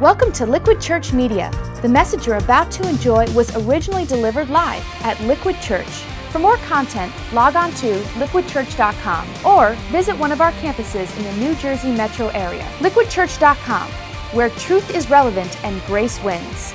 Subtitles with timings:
[0.00, 1.50] Welcome to Liquid Church Media.
[1.80, 5.88] The message you're about to enjoy was originally delivered live at Liquid Church.
[6.30, 11.32] For more content, log on to liquidchurch.com or visit one of our campuses in the
[11.42, 12.64] New Jersey metro area.
[12.80, 13.88] Liquidchurch.com,
[14.34, 16.74] where truth is relevant and grace wins.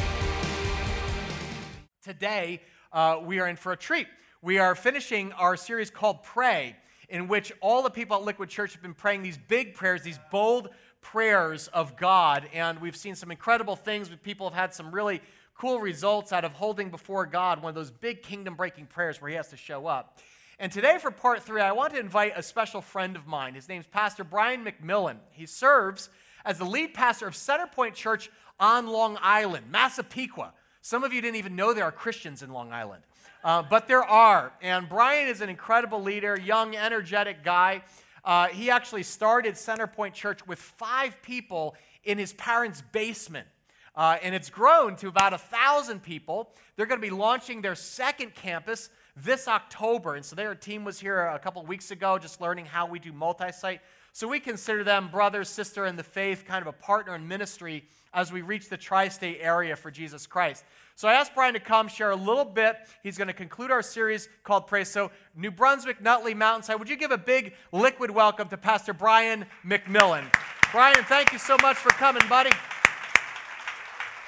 [2.02, 2.60] Today,
[2.92, 4.08] uh, we are in for a treat.
[4.42, 6.76] We are finishing our series called Pray,
[7.08, 10.20] in which all the people at Liquid Church have been praying these big prayers, these
[10.32, 10.70] bold
[11.02, 12.48] prayers of God.
[12.54, 14.10] And we've seen some incredible things.
[14.24, 15.22] People have had some really
[15.56, 19.30] cool results out of holding before God one of those big kingdom breaking prayers where
[19.30, 20.20] He has to show up.
[20.60, 23.56] And today, for part three, I want to invite a special friend of mine.
[23.56, 25.18] His name's Pastor Brian McMillan.
[25.32, 26.10] He serves
[26.46, 30.54] as the lead pastor of Centerpoint Church on Long Island, Massapequa.
[30.82, 33.04] Some of you didn't even know there are Christians in Long Island,
[33.44, 34.54] uh, but there are.
[34.62, 37.84] And Brian is an incredible leader, young, energetic guy.
[38.24, 43.48] Uh, he actually started Centerpoint Church with five people in his parents' basement.
[43.96, 46.54] Uh, and it's grown to about a thousand people.
[46.76, 50.16] They're going to be launching their second campus this October.
[50.16, 53.12] And so their team was here a couple weeks ago just learning how we do
[53.12, 53.82] multi site.
[54.14, 57.86] So we consider them brother, sister in the faith, kind of a partner in ministry
[58.14, 60.66] as we reach the tri state area for Jesus Christ.
[60.96, 62.76] So I asked Brian to come share a little bit.
[63.04, 64.90] He's going to conclude our series called Praise.
[64.90, 69.46] So, New Brunswick, Nutley, Mountainside, would you give a big liquid welcome to Pastor Brian
[69.66, 70.26] McMillan?
[70.72, 72.52] Brian, thank you so much for coming, buddy.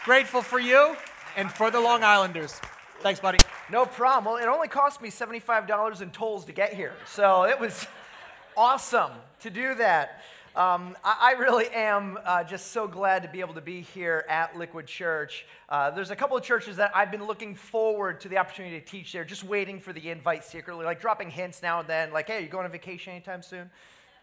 [0.06, 0.95] Grateful for you
[1.36, 2.59] and for the Long Islanders.
[3.02, 3.39] Thanks, buddy.
[3.70, 4.34] No problem.
[4.34, 6.94] Well, it only cost me $75 in tolls to get here.
[7.06, 7.86] So it was
[8.57, 10.21] awesome to do that.
[10.55, 14.23] Um, I, I, really am uh, just so glad to be able to be here
[14.29, 15.47] at Liquid Church.
[15.67, 18.85] Uh, there's a couple of churches that I've been looking forward to the opportunity to
[18.85, 22.27] teach there, just waiting for the invite secretly, like dropping hints now and then, like,
[22.27, 23.71] hey, you going on vacation anytime soon?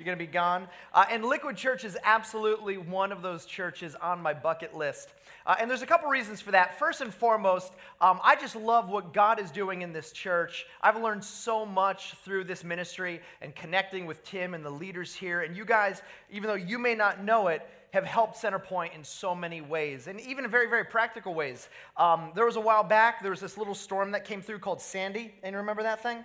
[0.01, 0.67] You're going to be gone.
[0.95, 5.13] Uh, and Liquid Church is absolutely one of those churches on my bucket list.
[5.45, 6.79] Uh, and there's a couple reasons for that.
[6.79, 10.65] First and foremost, um, I just love what God is doing in this church.
[10.81, 15.43] I've learned so much through this ministry and connecting with Tim and the leaders here.
[15.43, 19.35] And you guys, even though you may not know it, have helped Centerpoint in so
[19.35, 21.69] many ways, and even in very, very practical ways.
[21.97, 24.81] Um, there was a while back, there was this little storm that came through called
[24.81, 25.35] Sandy.
[25.43, 26.25] And remember that thing?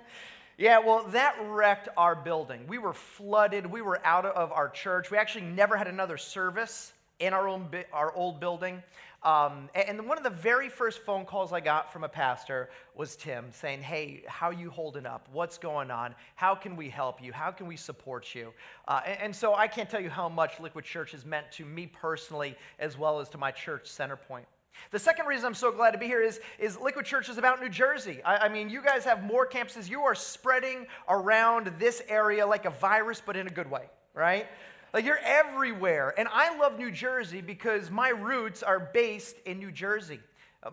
[0.57, 2.66] Yeah, well, that wrecked our building.
[2.67, 3.66] We were flooded.
[3.66, 5.11] We were out of our church.
[5.11, 8.81] We actually never had another service in our, own, our old building.
[9.23, 13.17] Um, and one of the very first phone calls I got from a pastor was
[13.17, 15.27] Tim saying, Hey, how are you holding up?
[15.33, 16.15] What's going on?
[16.35, 17.33] How can we help you?
[17.33, 18.53] How can we support you?
[18.88, 21.65] Uh, and, and, so I can't tell you how much Liquid Church has meant to
[21.65, 24.45] me personally as well as to my church, Centerpoint.
[24.91, 27.62] The second reason I'm so glad to be here is, is Liquid Church is about
[27.62, 28.22] New Jersey.
[28.24, 29.90] I, I, mean, you guys have more campuses.
[29.90, 34.47] You are spreading around this area like a virus, but in a good way, right?
[34.94, 36.13] Like you're everywhere.
[36.18, 40.19] And I love New Jersey because my roots are based in New Jersey.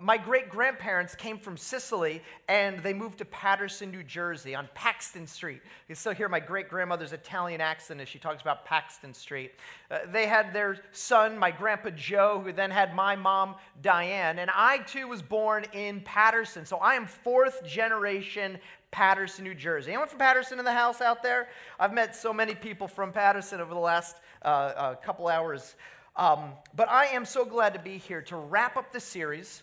[0.01, 5.27] My great grandparents came from Sicily and they moved to Paterson, New Jersey on Paxton
[5.27, 5.61] Street.
[5.87, 9.53] You still hear my great grandmother's Italian accent as she talks about Paxton Street.
[9.91, 14.39] Uh, they had their son, my grandpa Joe, who then had my mom, Diane.
[14.39, 16.65] And I too was born in Paterson.
[16.65, 18.59] So I am fourth generation
[18.93, 19.91] Paterson, New Jersey.
[19.91, 21.49] Anyone from Paterson in the house out there?
[21.79, 25.75] I've met so many people from Paterson over the last uh, uh, couple hours.
[26.17, 29.63] Um, but I am so glad to be here to wrap up the series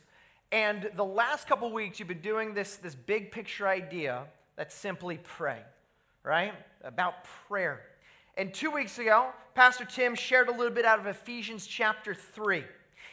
[0.52, 4.24] and the last couple weeks, you've been doing this, this big picture idea
[4.56, 5.60] that's simply pray,
[6.24, 6.54] right?
[6.84, 7.82] About prayer.
[8.36, 12.64] And two weeks ago, Pastor Tim shared a little bit out of Ephesians chapter 3.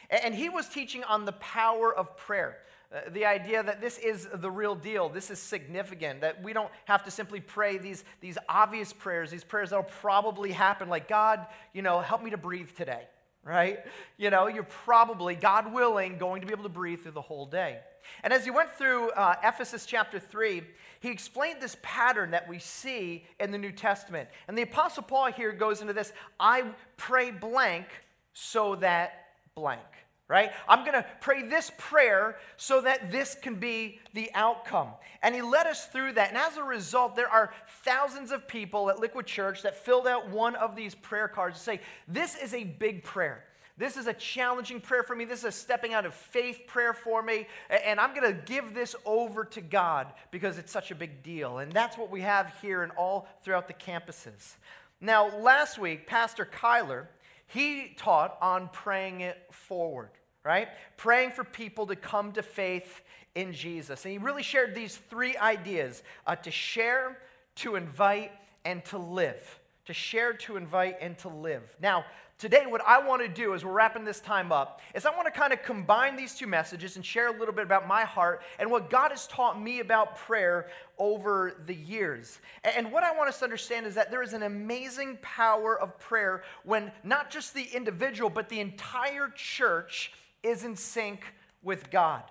[0.09, 2.57] And he was teaching on the power of prayer.
[2.91, 6.71] Uh, the idea that this is the real deal, this is significant, that we don't
[6.85, 11.07] have to simply pray these, these obvious prayers, these prayers that will probably happen, like,
[11.07, 13.03] God, you know, help me to breathe today
[13.47, 13.79] right?
[14.17, 17.45] You know, you're probably, God willing, going to be able to breathe through the whole
[17.45, 17.79] day.
[18.23, 20.63] And as he went through uh, Ephesus chapter 3,
[20.99, 24.29] he explained this pattern that we see in the New Testament.
[24.47, 26.65] And the Apostle Paul here goes into this I
[26.97, 27.87] pray blank
[28.33, 29.81] so that blank,
[30.27, 30.51] right?
[30.67, 34.89] I'm going to pray this prayer so that this can be the outcome.
[35.21, 36.29] And he led us through that.
[36.29, 37.53] And as a result, there are
[37.83, 41.63] thousands of people at Liquid Church that filled out one of these prayer cards to
[41.63, 43.43] say, This is a big prayer.
[43.77, 45.23] This is a challenging prayer for me.
[45.23, 47.47] This is a stepping out of faith prayer for me.
[47.69, 51.59] And I'm going to give this over to God because it's such a big deal.
[51.59, 54.55] And that's what we have here and all throughout the campuses.
[54.99, 57.05] Now, last week, Pastor Kyler,
[57.47, 60.11] he taught on praying it forward,
[60.43, 60.67] right?
[60.97, 63.01] Praying for people to come to faith
[63.35, 64.05] in Jesus.
[64.05, 67.17] And he really shared these three ideas uh, to share,
[67.55, 68.31] to invite,
[68.65, 71.75] and to live to share, to invite, and to live.
[71.81, 72.03] Now,
[72.37, 75.25] today, what I want to do as we're wrapping this time up is I want
[75.25, 78.41] to kind of combine these two messages and share a little bit about my heart
[78.59, 82.39] and what God has taught me about prayer over the years.
[82.63, 85.97] And what I want us to understand is that there is an amazing power of
[85.99, 90.11] prayer when not just the individual, but the entire church
[90.43, 91.23] is in sync
[91.63, 92.23] with God.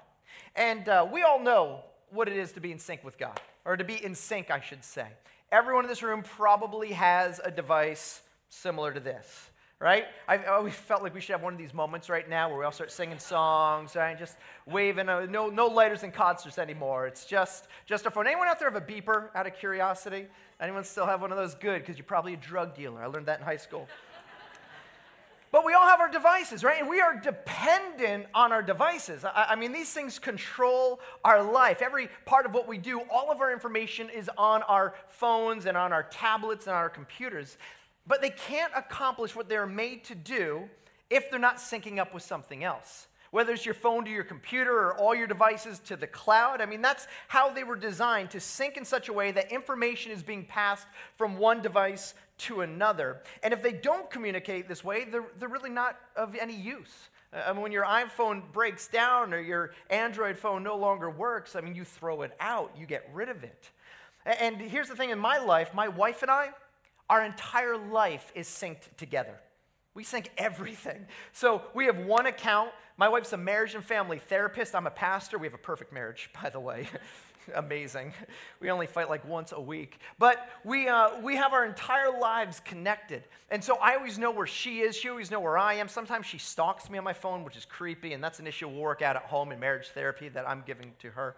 [0.55, 3.77] And uh, we all know what it is to be in sync with God, or
[3.77, 5.07] to be in sync, I should say.
[5.53, 10.05] Everyone in this room probably has a device similar to this, right?
[10.27, 12.65] I always felt like we should have one of these moments right now where we
[12.65, 14.19] all start singing songs, right?
[14.19, 15.09] Just waving.
[15.09, 17.07] Uh, no, no lighters and concerts anymore.
[17.07, 18.27] It's just, just a phone.
[18.27, 20.27] Anyone out there have a beeper out of curiosity?
[20.61, 21.55] Anyone still have one of those?
[21.55, 23.03] Good, because you're probably a drug dealer.
[23.03, 23.87] I learned that in high school.
[25.53, 26.81] But we all have our devices, right?
[26.81, 29.25] And we are dependent on our devices.
[29.25, 31.81] I, I, mean, these things control our life.
[31.81, 35.75] Every part of what we do, all of our information is on our phones and
[35.75, 37.57] on our tablets and on our computers.
[38.07, 40.69] But they can't accomplish what they're made to do
[41.11, 43.09] if they're not syncing up with something else.
[43.31, 46.67] Whether it's your phone to your computer or all your devices to the cloud, I
[46.67, 50.23] mean, that's how they were designed to sync in such a way that information is
[50.23, 50.87] being passed
[51.17, 53.23] from one device to another.
[53.43, 57.09] And if they don't communicate this way, they're, they're really not of any use.
[57.33, 61.57] Uh, I mean, when your iPhone breaks down or your Android phone no longer works,
[61.57, 63.71] I mean, you throw it out, you get rid of it.
[64.25, 66.51] And here's the thing in my life my wife and I,
[67.09, 69.35] our entire life is synced together.
[69.95, 71.07] We sync everything.
[71.33, 72.71] So we have one account.
[72.99, 74.75] My wife's a marriage and family therapist.
[74.75, 75.39] I'm a pastor.
[75.39, 76.89] We have a perfect marriage, by the way.
[77.55, 78.13] amazing.
[78.61, 80.01] We only fight like once a week.
[80.19, 83.25] But we, uh, we have our entire lives connected.
[83.51, 84.97] And so I always know where she is.
[84.97, 85.89] She always know where I am.
[85.89, 88.13] Sometimes she stalks me on my phone, which is creepy.
[88.13, 90.93] And that's an issue we'll work out at home in marriage therapy that I'm giving
[91.01, 91.37] to her.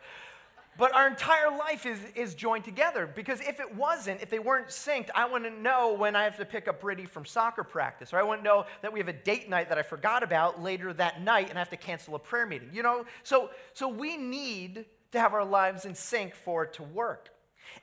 [0.79, 4.69] But our entire life is, is joined together because if it wasn't, if they weren't
[4.69, 8.19] synced, I wouldn't know when I have to pick up Brittany from soccer practice, or
[8.19, 11.21] I wouldn't know that we have a date night that I forgot about later that
[11.21, 12.71] night and I have to cancel a prayer meeting.
[12.73, 16.85] You know, so, so we need to have our lives in sync for it to
[16.85, 17.31] work.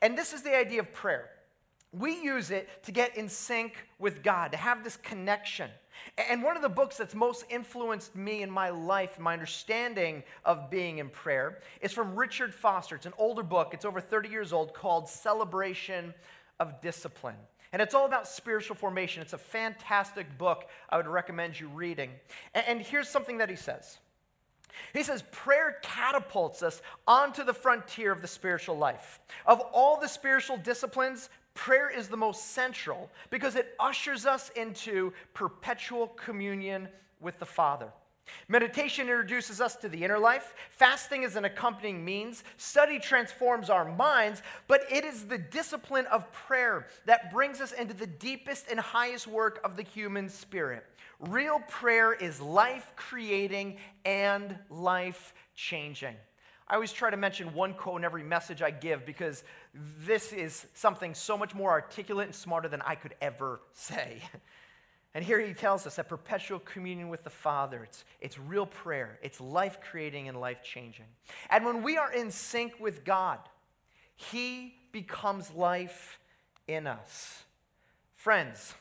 [0.01, 1.29] And this is the idea of prayer.
[1.91, 5.69] We use it to get in sync with God, to have this connection.
[6.29, 10.69] And one of the books that's most influenced me in my life, my understanding of
[10.69, 12.95] being in prayer, is from Richard Foster.
[12.95, 16.13] It's an older book, it's over 30 years old, called Celebration
[16.59, 17.35] of Discipline.
[17.73, 19.21] And it's all about spiritual formation.
[19.21, 22.11] It's a fantastic book I would recommend you reading.
[22.53, 23.97] And here's something that he says
[24.93, 29.19] he says, prayer catapults us onto the frontier of the spiritual life.
[29.45, 35.11] Of all the spiritual disciplines, prayer is the most central because it ushers us into
[35.33, 36.87] perpetual communion
[37.19, 37.91] with the Father.
[38.47, 40.53] Meditation introduces us to the inner life.
[40.69, 42.43] Fasting is an accompanying means.
[42.57, 47.93] Study transforms our minds, but it is the discipline of prayer that brings us into
[47.93, 50.85] the deepest and highest work of the human spirit.
[51.19, 56.15] Real prayer is life creating and life changing.
[56.67, 59.43] I always try to mention one quote in every message I give because
[59.99, 64.21] this is something so much more articulate and smarter than I could ever say.
[65.13, 69.17] And here he tells us that perpetual communion with the Father, it's, it's real prayer,
[69.23, 71.05] it's life creating and life changing.
[71.49, 73.39] And when we are in sync with God,
[74.17, 76.19] he becomes life
[76.67, 77.43] in us.
[78.13, 78.73] Friends,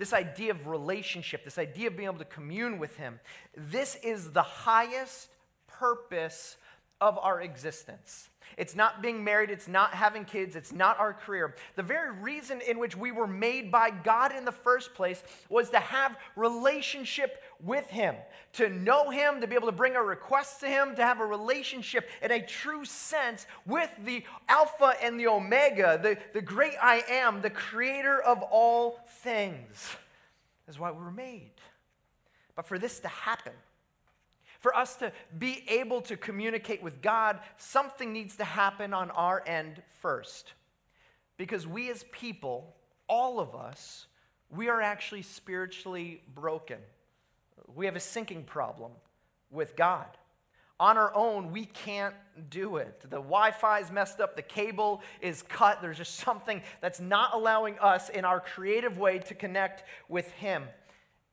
[0.00, 3.20] this idea of relationship, this idea of being able to commune with Him,
[3.54, 5.28] this is the highest
[5.66, 6.56] purpose
[7.02, 8.29] of our existence.
[8.56, 11.54] It's not being married, it's not having kids, it's not our career.
[11.76, 15.70] The very reason in which we were made by God in the first place was
[15.70, 18.14] to have relationship with him,
[18.54, 21.26] to know him, to be able to bring our requests to him, to have a
[21.26, 27.04] relationship in a true sense with the Alpha and the Omega, the, the great I
[27.08, 29.96] am, the creator of all things.
[30.68, 31.50] Is why we were made.
[32.54, 33.52] But for this to happen,
[34.60, 39.42] for us to be able to communicate with God, something needs to happen on our
[39.46, 40.52] end first.
[41.36, 42.76] Because we as people,
[43.08, 44.06] all of us,
[44.50, 46.78] we are actually spiritually broken.
[47.74, 48.92] We have a sinking problem
[49.50, 50.06] with God.
[50.78, 52.14] On our own, we can't
[52.48, 53.00] do it.
[53.02, 55.82] The Wi Fi is messed up, the cable is cut.
[55.82, 60.64] There's just something that's not allowing us in our creative way to connect with Him.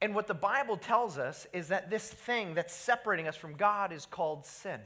[0.01, 3.92] And what the Bible tells us is that this thing that's separating us from God
[3.92, 4.80] is called sin.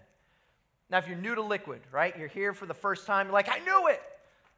[0.89, 3.49] Now, if you're new to liquid, right, you're here for the first time, you're like,
[3.49, 4.01] I knew it.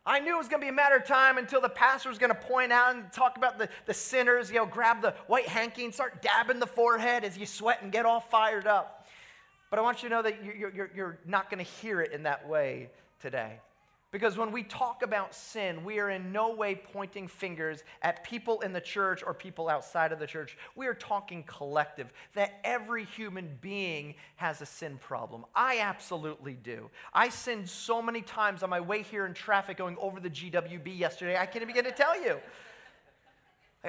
[0.05, 2.17] I knew it was going to be a matter of time until the pastor was
[2.17, 5.47] going to point out and talk about the, the sinners, you know, grab the white
[5.47, 9.07] hanky and start dabbing the forehead as you sweat and get all fired up.
[9.69, 12.11] But I want you to know that you're, you're, you're not going to hear it
[12.11, 12.89] in that way
[13.21, 13.59] today.
[14.13, 18.61] Because when we talk about sin, we are in no way pointing fingers at people
[18.61, 20.55] in the church or people outside of the church.
[20.75, 25.45] We are talking collective, that every human being has a sin problem.
[25.55, 26.91] I absolutely do.
[27.11, 30.95] I sinned so many times on my way here in traffic going over the GWB
[30.95, 32.37] yesterday, I can't even begin to tell you.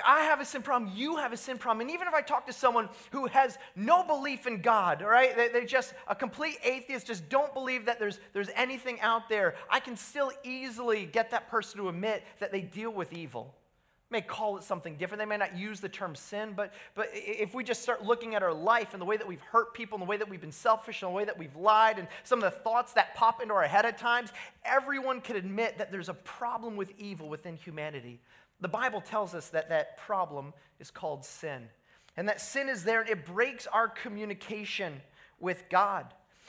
[0.04, 1.82] I have a sin problem, you have a sin problem.
[1.82, 5.36] And even if I talk to someone who has no belief in God, all right,
[5.36, 9.54] they, they're just a complete atheist, just don't believe that there's, there's anything out there,
[9.70, 13.54] I can still easily get that person to admit that they deal with evil.
[14.10, 15.20] May call it something different.
[15.20, 18.42] They may not use the term sin, but, but if we just start looking at
[18.42, 20.52] our life and the way that we've hurt people, and the way that we've been
[20.52, 23.54] selfish, and the way that we've lied, and some of the thoughts that pop into
[23.54, 24.30] our head at times,
[24.64, 28.20] everyone can admit that there's a problem with evil within humanity.
[28.60, 31.68] The Bible tells us that that problem is called sin.
[32.16, 35.00] And that sin is there, and it breaks our communication
[35.40, 36.06] with God.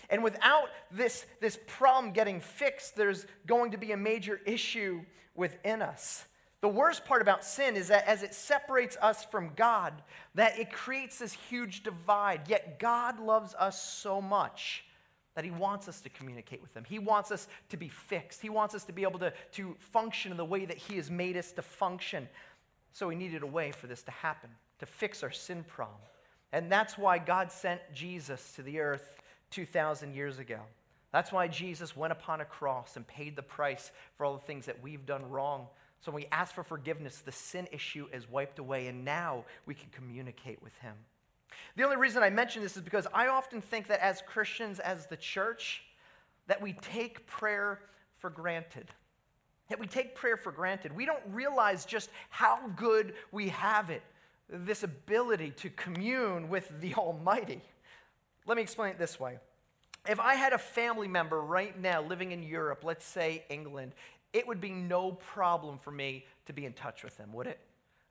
[0.09, 5.01] And without this, this problem getting fixed, there's going to be a major issue
[5.33, 6.25] within us.
[6.61, 9.93] The worst part about sin is that as it separates us from God,
[10.35, 12.47] that it creates this huge divide.
[12.47, 14.83] Yet God loves us so much
[15.35, 16.83] that He wants us to communicate with Him.
[16.87, 18.41] He wants us to be fixed.
[18.41, 21.11] He wants us to be able to, to function in the way that He has
[21.11, 22.27] made us to function.
[22.93, 24.49] So He needed a way for this to happen,
[24.79, 25.99] to fix our sin problem.
[26.51, 29.17] And that's why God sent Jesus to the earth
[29.51, 30.59] 2,000 years ago.
[31.11, 34.65] That's why Jesus went upon a cross and paid the price for all the things
[34.65, 35.67] that we've done wrong.
[36.01, 39.73] So when we ask for forgiveness, the sin issue is wiped away, and now we
[39.73, 40.93] can communicate with Him.
[41.75, 45.07] The only reason I mention this is because I often think that as Christians, as
[45.07, 45.83] the church,
[46.47, 47.79] that we take prayer
[48.17, 48.87] for granted.
[49.69, 50.95] That we take prayer for granted.
[50.95, 54.03] We don't realize just how good we have it,
[54.49, 57.61] this ability to commune with the Almighty.
[58.45, 59.39] Let me explain it this way.
[60.07, 63.93] If I had a family member right now living in Europe, let's say England,
[64.33, 67.59] it would be no problem for me to be in touch with them, would it?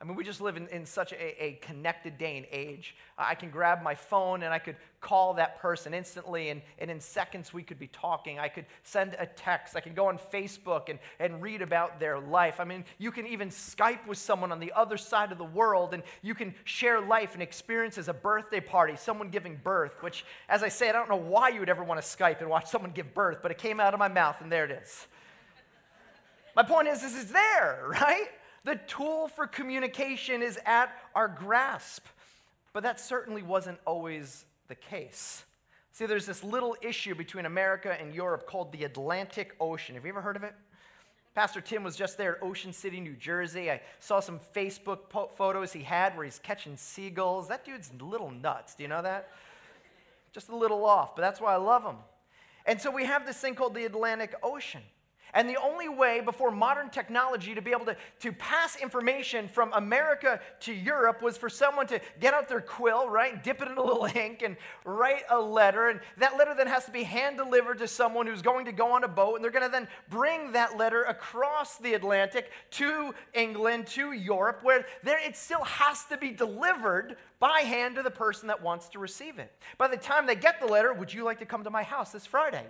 [0.00, 2.96] I mean, we just live in, in such a, a, connected day and age.
[3.16, 7.00] I can grab my phone and I could call that person instantly, and, and in
[7.00, 8.38] seconds we could be talking.
[8.38, 9.76] I could send a text.
[9.76, 12.58] I can go on Facebook and, and read about their life.
[12.58, 15.94] I mean, you can even Skype with someone on the other side of the world,
[15.94, 20.62] and you can share life and experiences a birthday party, someone giving birth, which, as
[20.62, 22.90] I say, I don't know why you would ever want to Skype and watch someone
[22.90, 25.06] give birth, but it came out of my mouth, and there it is.
[26.56, 28.28] My point is, this is there, right?
[28.64, 32.06] The tool for communication is at our grasp.
[32.72, 35.44] But that certainly wasn't always the case.
[35.92, 39.94] See, there's this little issue between America and Europe called the Atlantic Ocean.
[39.94, 40.54] Have you ever heard of it?
[41.34, 43.70] Pastor Tim was just there at Ocean City, New Jersey.
[43.70, 47.48] I saw some Facebook po- photos he had where he's catching seagulls.
[47.48, 48.74] That dude's a little nuts.
[48.74, 49.30] Do you know that?
[50.32, 51.96] Just a little off, but that's why I love him.
[52.66, 54.82] And so we have this thing called the Atlantic Ocean.
[55.34, 59.72] And the only way before modern technology to be able to, to pass information from
[59.72, 63.76] America to Europe was for someone to get out their quill, right, dip it in
[63.76, 65.88] a little ink and write a letter.
[65.88, 68.92] And that letter then has to be hand delivered to someone who's going to go
[68.92, 69.34] on a boat.
[69.34, 74.60] And they're going to then bring that letter across the Atlantic to England, to Europe,
[74.62, 78.88] where there, it still has to be delivered by hand to the person that wants
[78.90, 79.52] to receive it.
[79.78, 82.12] By the time they get the letter, would you like to come to my house
[82.12, 82.66] this Friday?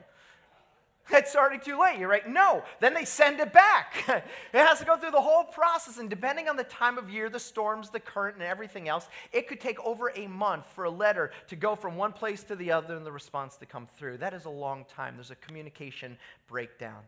[1.11, 1.99] It's already too late.
[1.99, 2.27] You're right.
[2.29, 2.63] No.
[2.81, 4.05] Then they send it back.
[4.09, 5.99] it has to go through the whole process.
[5.99, 9.47] And depending on the time of year, the storms, the current, and everything else, it
[9.47, 12.73] could take over a month for a letter to go from one place to the
[12.73, 14.19] other and the response to come through.
[14.19, 15.17] That is a long time.
[15.17, 16.17] There's a communication
[16.49, 17.03] breakdown.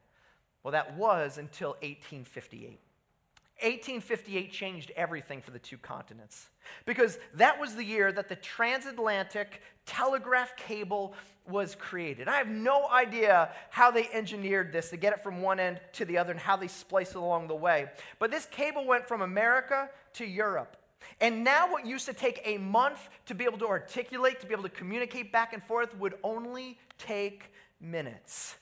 [0.62, 2.80] Well, that was until 1858.
[3.62, 6.48] 1858 changed everything for the two continents
[6.84, 11.14] because that was the year that the transatlantic telegraph cable
[11.48, 12.28] was created.
[12.28, 16.04] I have no idea how they engineered this to get it from one end to
[16.04, 17.86] the other and how they spliced it along the way.
[18.18, 20.76] But this cable went from America to Europe.
[21.20, 24.52] And now, what used to take a month to be able to articulate, to be
[24.52, 28.56] able to communicate back and forth, would only take minutes.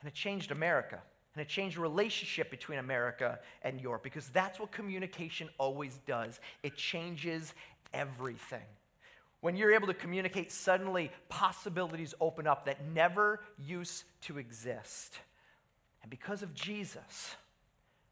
[0.00, 1.02] And it changed America.
[1.40, 6.38] And it changed the relationship between America and Europe because that's what communication always does.
[6.62, 7.54] It changes
[7.94, 8.66] everything.
[9.40, 15.18] When you're able to communicate, suddenly possibilities open up that never used to exist.
[16.02, 17.34] And because of Jesus,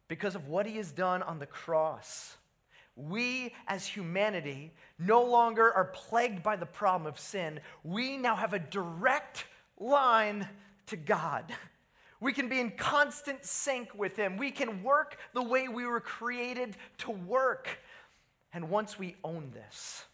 [0.08, 2.34] because of what he has done on the cross,
[2.96, 7.60] we as humanity no longer are plagued by the problem of sin.
[7.84, 9.44] We now have a direct
[9.78, 10.48] line
[10.86, 11.52] to God.
[12.20, 14.36] We can be in constant sync with Him.
[14.36, 17.68] We can work the way we were created to work.
[18.52, 20.04] And once we own this,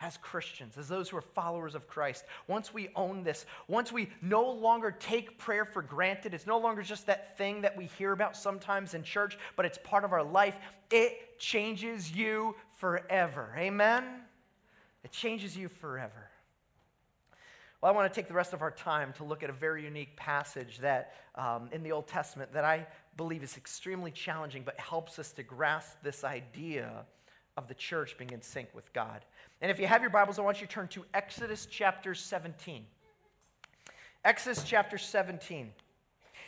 [0.00, 4.10] as Christians, as those who are followers of Christ, once we own this, once we
[4.20, 8.12] no longer take prayer for granted, it's no longer just that thing that we hear
[8.12, 10.56] about sometimes in church, but it's part of our life,
[10.90, 13.54] it changes you forever.
[13.56, 14.04] Amen?
[15.04, 16.23] It changes you forever.
[17.84, 19.84] Well, I want to take the rest of our time to look at a very
[19.84, 22.86] unique passage that um, in the Old Testament that I
[23.18, 27.04] believe is extremely challenging, but helps us to grasp this idea
[27.58, 29.26] of the church being in sync with God.
[29.60, 32.86] And if you have your Bibles, I want you to turn to Exodus chapter 17.
[34.24, 35.70] Exodus chapter 17.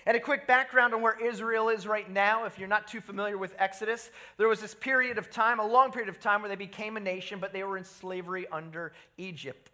[0.06, 3.36] And a quick background on where Israel is right now, if you're not too familiar
[3.36, 6.56] with Exodus, there was this period of time, a long period of time, where they
[6.56, 9.70] became a nation, but they were in slavery under Egypt.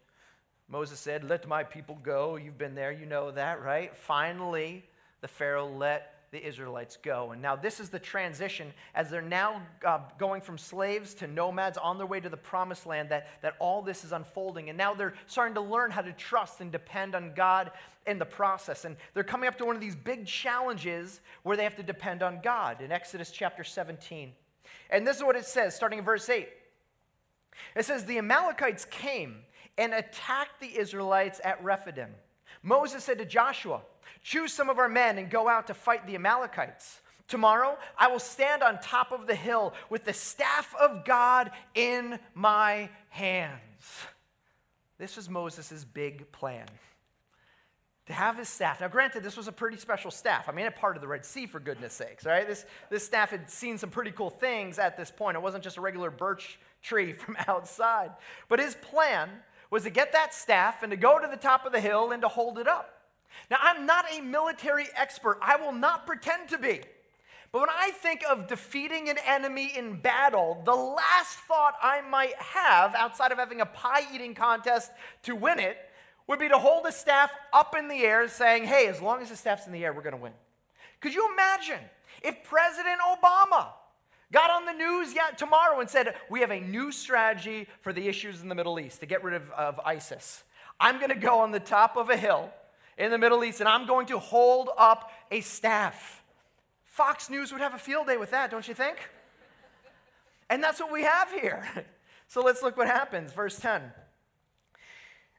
[0.72, 2.36] Moses said, Let my people go.
[2.36, 3.94] You've been there, you know that, right?
[3.94, 4.82] Finally,
[5.20, 7.32] the Pharaoh let the Israelites go.
[7.32, 11.76] And now this is the transition as they're now uh, going from slaves to nomads
[11.76, 14.70] on their way to the promised land that, that all this is unfolding.
[14.70, 17.70] And now they're starting to learn how to trust and depend on God
[18.06, 18.86] in the process.
[18.86, 22.22] And they're coming up to one of these big challenges where they have to depend
[22.22, 24.32] on God in Exodus chapter 17.
[24.88, 26.48] And this is what it says, starting in verse 8.
[27.76, 29.36] It says, The Amalekites came
[29.78, 32.10] and attacked the Israelites at Rephidim.
[32.62, 33.80] Moses said to Joshua,
[34.22, 37.00] Choose some of our men and go out to fight the Amalekites.
[37.28, 42.18] Tomorrow I will stand on top of the hill with the staff of God in
[42.34, 44.06] my hands.
[44.98, 46.66] This was Moses' big plan.
[48.06, 48.80] To have his staff.
[48.80, 50.48] Now, granted, this was a pretty special staff.
[50.48, 52.46] I mean, a part of the Red Sea, for goodness sakes, right?
[52.46, 55.36] This, this staff had seen some pretty cool things at this point.
[55.36, 58.10] It wasn't just a regular birch tree from outside.
[58.48, 59.28] But his plan
[59.70, 62.22] was to get that staff and to go to the top of the hill and
[62.22, 62.98] to hold it up.
[63.50, 66.80] Now, I'm not a military expert, I will not pretend to be.
[67.50, 72.34] But when I think of defeating an enemy in battle, the last thought I might
[72.36, 74.90] have, outside of having a pie eating contest
[75.24, 75.76] to win it,
[76.26, 79.28] would be to hold a staff up in the air saying, hey, as long as
[79.28, 80.32] the staff's in the air, we're going to win.
[81.00, 81.80] Could you imagine
[82.22, 83.66] if President Obama
[84.32, 88.08] got on the news yet tomorrow and said, we have a new strategy for the
[88.08, 90.42] issues in the Middle East to get rid of, of ISIS?
[90.80, 92.50] I'm going to go on the top of a hill
[92.98, 96.22] in the Middle East, and I'm going to hold up a staff.
[96.84, 98.96] Fox News would have a field day with that, don't you think?
[100.50, 101.64] And that's what we have here.
[102.28, 103.30] So let's look what happens.
[103.30, 103.82] Verse 10.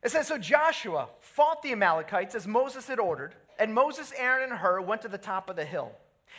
[0.03, 4.59] It says So Joshua fought the Amalekites as Moses had ordered, and Moses, Aaron, and
[4.59, 5.93] Hur went to the top of the hill.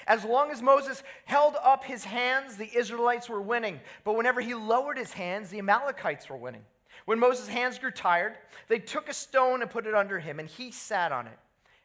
[0.07, 3.81] As long as Moses held up his hands, the Israelites were winning.
[4.05, 6.65] But whenever he lowered his hands, the Amalekites were winning.
[7.07, 8.37] When Moses' hands grew tired,
[8.69, 11.39] they took a stone and put it under him, and he sat on it.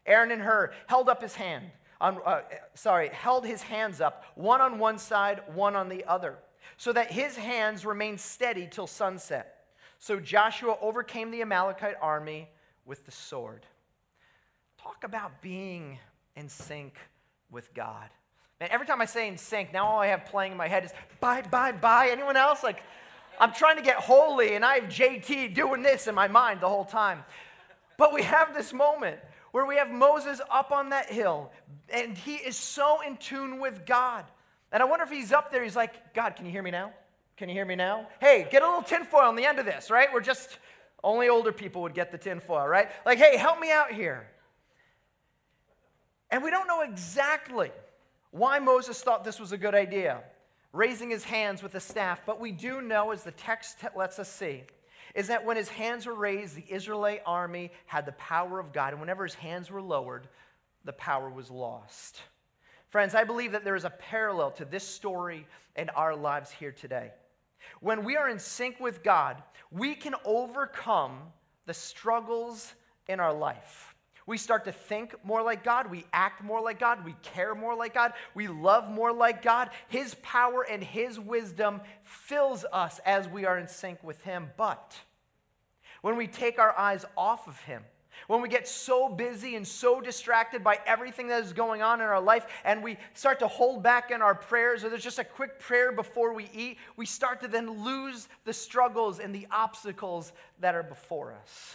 [0.06, 1.66] Aaron and Hur held up his hand,
[2.00, 2.42] on, uh,
[2.74, 6.38] sorry, held his hands up, one on one side, one on the other,
[6.78, 9.68] so that his hands remained steady till sunset.
[10.00, 12.50] So Joshua overcame the Amalekite army
[12.86, 13.66] with the sword.
[14.82, 16.00] Talk about being
[16.38, 16.96] in sync
[17.52, 18.10] with God.
[18.60, 20.84] Man, every time I say in sync, now all I have playing in my head
[20.84, 22.10] is bye, bye, bye.
[22.12, 22.64] Anyone else?
[22.64, 22.84] Like,
[23.40, 26.68] I'm trying to get holy, and I have JT doing this in my mind the
[26.68, 27.24] whole time.
[27.98, 29.20] But we have this moment
[29.52, 31.52] where we have Moses up on that hill,
[31.90, 34.26] and he is so in tune with God.
[34.72, 36.92] And I wonder if he's up there, he's like, God, can you hear me now?
[37.38, 38.08] Can you hear me now?
[38.20, 40.10] Hey, get a little tinfoil on the end of this, right?
[40.14, 40.60] We're just,
[41.04, 42.90] only older people would get the tinfoil, right?
[43.06, 44.28] Like, hey, help me out here.
[46.32, 47.72] And we don't know exactly
[48.32, 50.22] why Moses thought this was a good idea
[50.72, 52.22] raising his hands with a staff.
[52.26, 54.64] But we do know, as the text lets us see,
[55.16, 58.94] is that when his hands were raised, the Israelite army had the power of God.
[58.94, 60.28] And whenever his hands were lowered,
[60.86, 62.22] the power was lost.
[62.90, 66.72] Friends, I believe that there is a parallel to this story in our lives here
[66.72, 67.12] today.
[67.82, 71.20] When we are in sync with God, we can overcome
[71.66, 72.74] the struggles
[73.08, 73.96] in our life.
[74.30, 75.90] We start to think more like God.
[75.90, 77.04] We act more like God.
[77.04, 78.14] We care more like God.
[78.36, 79.72] We love more like God.
[79.88, 84.52] His power and His wisdom fills us as we are in sync with Him.
[84.56, 84.96] But
[86.04, 87.82] when we take our eyes off of Him,
[88.28, 92.06] when we get so busy and so distracted by everything that is going on in
[92.06, 95.24] our life, and we start to hold back in our prayers, or there's just a
[95.24, 100.34] quick prayer before we eat, we start to then lose the struggles and the obstacles
[100.60, 101.74] that are before us.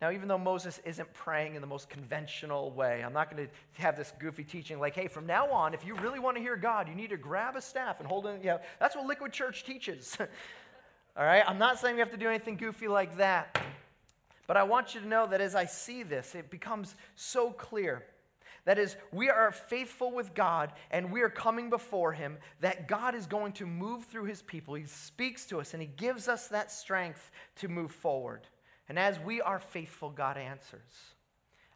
[0.00, 3.82] Now, even though Moses isn't praying in the most conventional way, I'm not going to
[3.82, 6.56] have this goofy teaching like, hey, from now on, if you really want to hear
[6.56, 8.40] God, you need to grab a staff and hold it.
[8.40, 10.16] You know, that's what Liquid Church teaches.
[11.16, 11.42] All right?
[11.46, 13.58] I'm not saying we have to do anything goofy like that.
[14.46, 18.04] But I want you to know that as I see this, it becomes so clear
[18.66, 23.14] that is, we are faithful with God and we are coming before Him, that God
[23.14, 24.74] is going to move through His people.
[24.74, 28.46] He speaks to us and He gives us that strength to move forward.
[28.88, 30.80] And as we are faithful, God answers.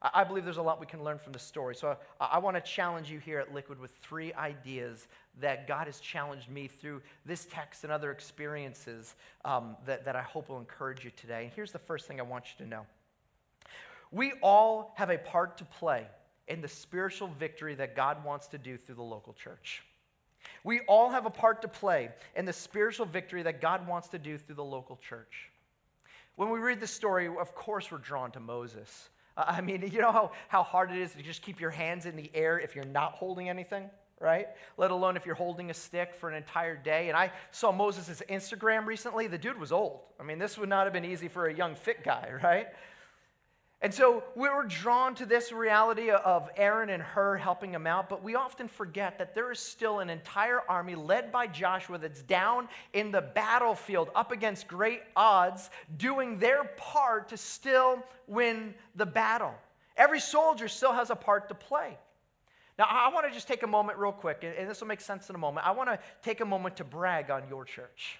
[0.02, 1.74] I believe there's a lot we can learn from the story.
[1.74, 5.08] So I, I want to challenge you here at Liquid with three ideas
[5.40, 10.22] that God has challenged me through this text and other experiences um, that, that I
[10.22, 11.44] hope will encourage you today.
[11.44, 12.86] And here's the first thing I want you to know
[14.12, 16.06] we all have a part to play
[16.48, 19.82] in the spiritual victory that God wants to do through the local church.
[20.64, 24.18] We all have a part to play in the spiritual victory that God wants to
[24.18, 25.50] do through the local church.
[26.40, 29.10] When we read the story, of course, we're drawn to Moses.
[29.36, 32.16] I mean, you know how, how hard it is to just keep your hands in
[32.16, 34.46] the air if you're not holding anything, right?
[34.78, 37.10] Let alone if you're holding a stick for an entire day.
[37.10, 39.26] And I saw Moses' Instagram recently.
[39.26, 40.00] The dude was old.
[40.18, 42.68] I mean, this would not have been easy for a young, fit guy, right?
[43.82, 48.10] And so we were drawn to this reality of Aaron and Hur helping him out,
[48.10, 52.22] but we often forget that there is still an entire army led by Joshua that's
[52.22, 59.06] down in the battlefield up against great odds, doing their part to still win the
[59.06, 59.54] battle.
[59.96, 61.96] Every soldier still has a part to play.
[62.78, 65.30] Now, I want to just take a moment, real quick, and this will make sense
[65.30, 65.66] in a moment.
[65.66, 68.18] I want to take a moment to brag on your church.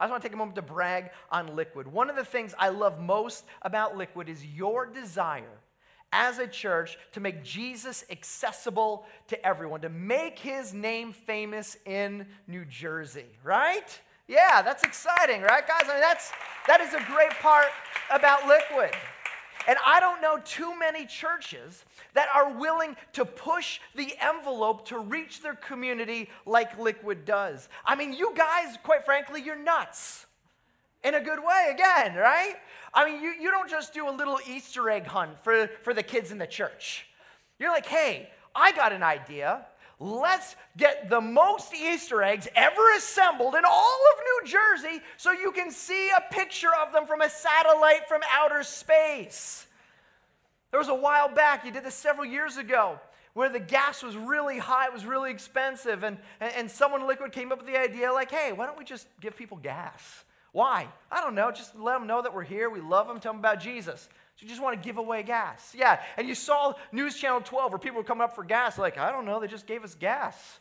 [0.00, 1.86] I just want to take a moment to brag on Liquid.
[1.86, 5.60] One of the things I love most about Liquid is your desire
[6.10, 12.26] as a church to make Jesus accessible to everyone, to make his name famous in
[12.48, 14.00] New Jersey, right?
[14.26, 15.82] Yeah, that's exciting, right, guys?
[15.84, 16.32] I mean, that's,
[16.66, 17.66] that is a great part
[18.10, 18.90] about Liquid.
[19.68, 24.98] And I don't know too many churches that are willing to push the envelope to
[24.98, 27.68] reach their community like Liquid does.
[27.84, 30.26] I mean, you guys, quite frankly, you're nuts.
[31.02, 32.56] In a good way, again, right?
[32.92, 36.02] I mean, you, you don't just do a little Easter egg hunt for, for the
[36.02, 37.06] kids in the church.
[37.58, 39.66] You're like, hey, I got an idea.
[40.02, 45.52] Let's get the most Easter eggs ever assembled in all of New Jersey so you
[45.52, 49.66] can see a picture of them from a satellite from outer space.
[50.70, 52.98] There was a while back, you did this several years ago,
[53.34, 57.32] where the gas was really high, it was really expensive, and, and, and someone liquid
[57.32, 60.24] came up with the idea like, hey, why don't we just give people gas?
[60.52, 60.88] Why?
[61.12, 61.52] I don't know.
[61.52, 62.70] Just let them know that we're here.
[62.70, 63.20] We love them.
[63.20, 64.08] Tell them about Jesus.
[64.40, 65.74] You just want to give away gas.
[65.76, 66.00] Yeah.
[66.16, 68.78] And you saw News Channel 12 where people were coming up for gas.
[68.78, 69.40] Like, I don't know.
[69.40, 70.58] They just gave us gas.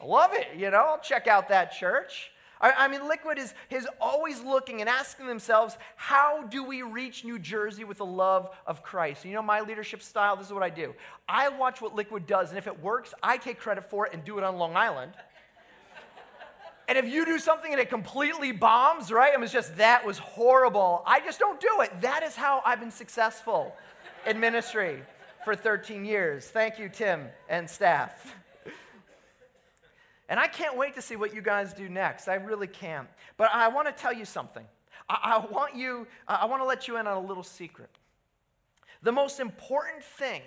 [0.00, 0.48] I love it.
[0.56, 2.32] You know, I'll check out that church.
[2.64, 7.40] I, mean, Liquid is, is always looking and asking themselves, how do we reach New
[7.40, 9.24] Jersey with the love of Christ?
[9.24, 10.36] You know my leadership style?
[10.36, 10.94] This is what I do.
[11.28, 14.24] I watch what Liquid does, and if it works, I take credit for it and
[14.24, 15.12] do it on Long Island.
[16.88, 19.32] And if you do something and it completely bombs, right?
[19.32, 21.02] I mean, it's just that was horrible.
[21.06, 22.00] I just don't do it.
[22.00, 23.74] That is how I've been successful
[24.26, 25.02] in ministry
[25.44, 26.46] for 13 years.
[26.46, 28.34] Thank you, Tim and staff.
[30.28, 32.28] And I can't wait to see what you guys do next.
[32.28, 33.08] I really can't.
[33.36, 34.64] But I want to tell you something.
[35.08, 37.90] I, I want you, I want to let you in on a little secret.
[39.02, 40.42] The most important thing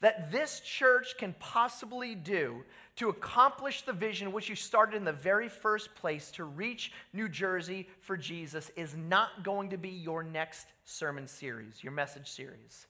[0.00, 2.64] that this church can possibly do
[2.96, 7.28] to accomplish the vision which you started in the very first place to reach New
[7.28, 12.86] Jersey for Jesus is not going to be your next sermon series, your message series.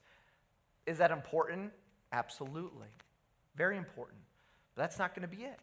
[0.87, 1.73] Is that important?
[2.13, 2.89] Absolutely.
[3.57, 4.21] Very important.
[4.75, 5.59] But that's not going to be it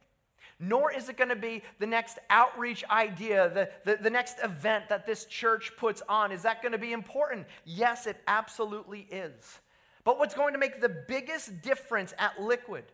[0.59, 4.87] nor is it going to be the next outreach idea, the, the, the, next event
[4.89, 6.31] that this church puts on.
[6.31, 7.45] Is that going to be important?
[7.65, 9.59] Yes, it absolutely is.
[10.05, 12.85] But what's going to make the biggest difference at Liquid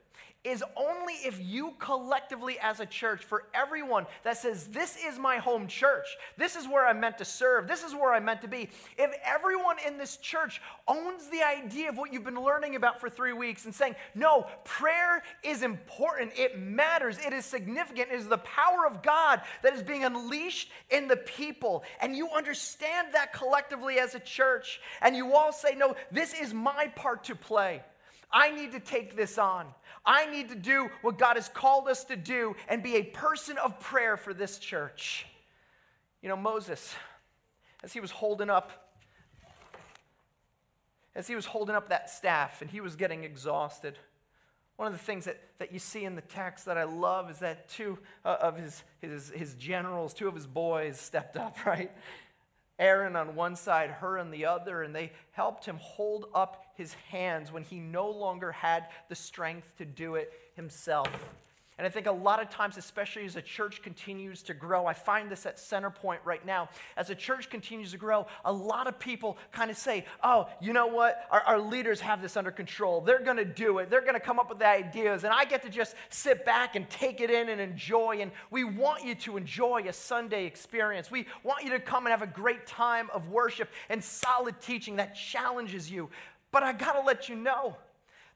[0.43, 5.37] is only if you collectively as a church, for everyone that says, This is my
[5.37, 8.47] home church, this is where I'm meant to serve, this is where I'm meant to
[8.47, 12.99] be, if everyone in this church owns the idea of what you've been learning about
[12.99, 18.15] for three weeks and saying, No, prayer is important, it matters, it is significant, it
[18.15, 23.09] is the power of God that is being unleashed in the people, and you understand
[23.13, 27.35] that collectively as a church, and you all say, No, this is my part to
[27.35, 27.83] play.
[28.33, 29.67] I need to take this on.
[30.05, 33.57] I need to do what God has called us to do and be a person
[33.57, 35.25] of prayer for this church.
[36.21, 36.95] You know, Moses,
[37.83, 38.93] as he was holding up,
[41.15, 43.97] as he was holding up that staff and he was getting exhausted,
[44.77, 47.39] one of the things that, that you see in the text that I love is
[47.39, 51.91] that two uh, of his, his, his generals, two of his boys stepped up, right?
[52.79, 56.93] Aaron on one side, Hur on the other, and they helped him hold up his
[57.09, 61.33] hands when he no longer had the strength to do it himself.
[61.81, 64.93] And I think a lot of times, especially as a church continues to grow, I
[64.93, 66.69] find this at Centerpoint right now.
[66.95, 70.73] As a church continues to grow, a lot of people kind of say, oh, you
[70.73, 71.25] know what?
[71.31, 73.01] Our, our leaders have this under control.
[73.01, 73.89] They're going to do it.
[73.89, 75.23] They're going to come up with the ideas.
[75.23, 78.17] And I get to just sit back and take it in and enjoy.
[78.21, 81.09] And we want you to enjoy a Sunday experience.
[81.09, 84.97] We want you to come and have a great time of worship and solid teaching
[84.97, 86.11] that challenges you.
[86.51, 87.75] But I got to let you know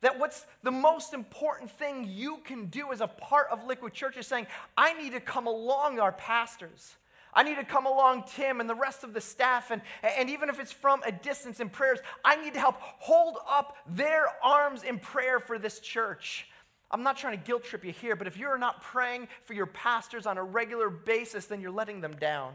[0.06, 4.18] that what's the most important thing you can do as a part of Liquid Church
[4.18, 4.46] is saying,
[4.78, 6.94] I need to come along our pastors.
[7.34, 10.48] I need to come along Tim and the rest of the staff, and, and even
[10.48, 14.84] if it's from a distance in prayers, I need to help hold up their arms
[14.84, 16.50] in prayer for this church.
[16.92, 19.66] I'm not trying to guilt trip you here, but if you're not praying for your
[19.66, 22.54] pastors on a regular basis, then you're letting them down.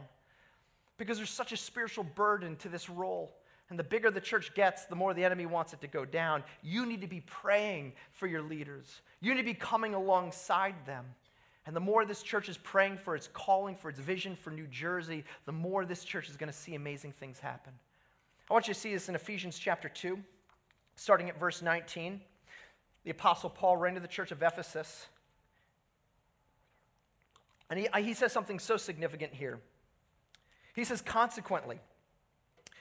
[0.98, 3.34] Because there's such a spiritual burden to this role.
[3.70, 6.42] And the bigger the church gets, the more the enemy wants it to go down.
[6.60, 11.06] You need to be praying for your leaders, you need to be coming alongside them.
[11.66, 14.66] And the more this church is praying for its calling, for its vision for New
[14.66, 17.72] Jersey, the more this church is going to see amazing things happen.
[18.48, 20.18] I want you to see this in Ephesians chapter 2,
[20.96, 22.20] starting at verse 19.
[23.04, 25.06] The Apostle Paul ran to the church of Ephesus.
[27.68, 29.60] And he, he says something so significant here.
[30.74, 31.78] He says, consequently,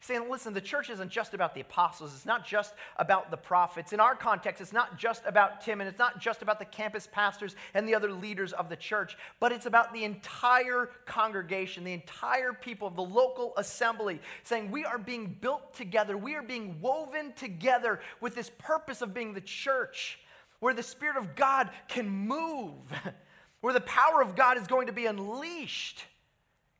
[0.00, 3.92] saying, listen, the church isn't just about the apostles, it's not just about the prophets.
[3.92, 7.08] In our context, it's not just about Tim, and it's not just about the campus
[7.10, 11.92] pastors and the other leaders of the church, but it's about the entire congregation, the
[11.92, 16.80] entire people of the local assembly, saying, we are being built together, we are being
[16.80, 20.18] woven together with this purpose of being the church
[20.60, 22.92] where the Spirit of God can move,
[23.60, 26.04] where the power of God is going to be unleashed.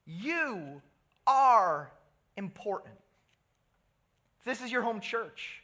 [0.07, 0.81] You
[1.27, 1.91] are
[2.37, 2.95] important.
[4.47, 5.61] This is your home church.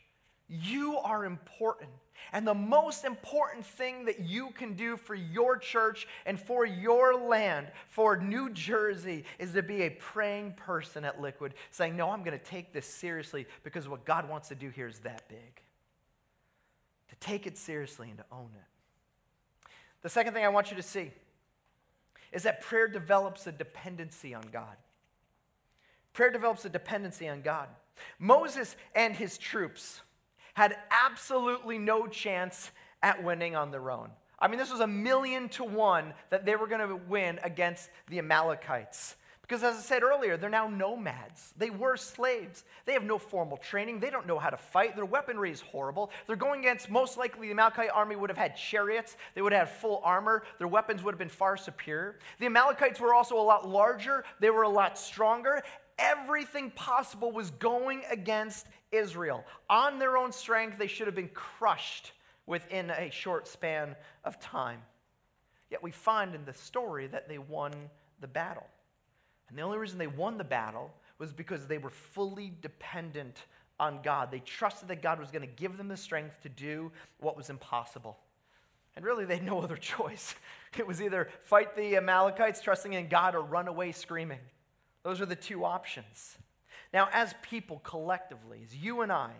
[0.48, 1.88] You are important.
[2.32, 7.16] And the most important thing that you can do for your church and for your
[7.16, 12.24] land, for New Jersey, is to be a praying person at Liquid, saying, No, I'm
[12.24, 15.62] going to take this seriously because what God wants to do here is that big.
[17.10, 19.70] To take it seriously and to own it.
[20.02, 21.12] The second thing I want you to see
[22.32, 24.76] is that prayer develops a dependency on God.
[26.12, 27.68] Prayer develops a dependency on God.
[28.18, 30.00] Moses and his troops
[30.54, 32.70] had absolutely no chance
[33.02, 34.10] at winning on their own.
[34.38, 37.90] I mean, this was a million to one that they were going to win against
[38.08, 39.16] the Amalekites.
[39.42, 41.52] Because as I said earlier, they're now nomads.
[41.58, 42.64] They were slaves.
[42.86, 44.00] They have no formal training.
[44.00, 44.96] They don't know how to fight.
[44.96, 46.10] Their weaponry is horrible.
[46.26, 49.16] They're going against, most likely, the Amalekite army would have had chariots.
[49.34, 50.44] They would have had full armor.
[50.58, 52.18] Their weapons would have been far superior.
[52.38, 54.24] The Amalekites were also a lot larger.
[54.40, 55.62] They were a lot stronger
[56.02, 59.44] everything possible was going against Israel.
[59.70, 62.12] On their own strength, they should have been crushed
[62.46, 64.80] within a short span of time.
[65.70, 67.72] Yet we find in the story that they won
[68.20, 68.66] the battle.
[69.48, 73.44] And the only reason they won the battle was because they were fully dependent
[73.78, 74.30] on God.
[74.30, 77.48] They trusted that God was going to give them the strength to do what was
[77.48, 78.18] impossible.
[78.96, 80.34] And really, they had no other choice.
[80.76, 84.40] It was either fight the Amalekites, trusting in God, or run away screaming.
[85.02, 86.36] Those are the two options.
[86.92, 89.32] Now, as people collectively, as you and I,